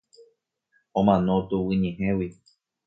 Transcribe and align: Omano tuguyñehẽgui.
Omano 0.99 1.33
tuguyñehẽgui. 1.49 2.27